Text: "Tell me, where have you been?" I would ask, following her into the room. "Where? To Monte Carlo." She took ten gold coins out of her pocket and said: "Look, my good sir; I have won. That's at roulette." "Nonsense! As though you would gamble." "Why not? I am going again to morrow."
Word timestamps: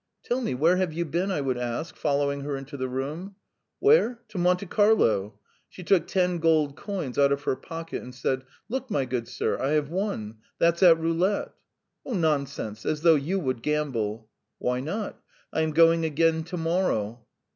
"Tell 0.23 0.41
me, 0.41 0.55
where 0.55 0.77
have 0.77 0.91
you 0.93 1.05
been?" 1.05 1.29
I 1.29 1.41
would 1.41 1.59
ask, 1.59 1.95
following 1.95 2.41
her 2.41 2.57
into 2.57 2.75
the 2.75 2.89
room. 2.89 3.35
"Where? 3.77 4.17
To 4.29 4.39
Monte 4.39 4.65
Carlo." 4.65 5.37
She 5.69 5.83
took 5.83 6.07
ten 6.07 6.39
gold 6.39 6.75
coins 6.75 7.19
out 7.19 7.31
of 7.31 7.43
her 7.43 7.55
pocket 7.55 8.01
and 8.01 8.15
said: 8.15 8.43
"Look, 8.67 8.89
my 8.89 9.05
good 9.05 9.27
sir; 9.27 9.59
I 9.61 9.73
have 9.73 9.91
won. 9.91 10.37
That's 10.57 10.81
at 10.81 10.97
roulette." 10.97 11.53
"Nonsense! 12.03 12.83
As 12.83 13.01
though 13.01 13.13
you 13.13 13.39
would 13.41 13.61
gamble." 13.61 14.27
"Why 14.57 14.79
not? 14.79 15.21
I 15.53 15.61
am 15.61 15.69
going 15.69 16.03
again 16.03 16.45
to 16.45 16.57
morrow." 16.57 17.23